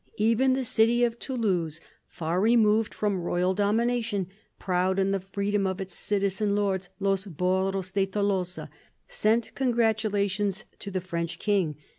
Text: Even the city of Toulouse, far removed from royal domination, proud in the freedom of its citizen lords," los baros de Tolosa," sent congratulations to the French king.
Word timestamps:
Even 0.17 0.53
the 0.53 0.63
city 0.63 1.03
of 1.03 1.19
Toulouse, 1.19 1.79
far 2.07 2.41
removed 2.41 2.91
from 2.91 3.21
royal 3.21 3.53
domination, 3.53 4.25
proud 4.57 4.97
in 4.97 5.11
the 5.11 5.19
freedom 5.19 5.67
of 5.67 5.79
its 5.79 5.93
citizen 5.93 6.55
lords," 6.55 6.89
los 7.09 7.27
baros 7.27 7.93
de 7.93 8.07
Tolosa," 8.07 8.67
sent 9.07 9.53
congratulations 9.53 10.63
to 10.79 10.89
the 10.89 11.01
French 11.01 11.37
king. 11.37 11.75